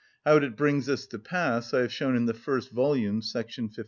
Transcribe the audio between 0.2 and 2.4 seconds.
How it brings this to pass I have shown in the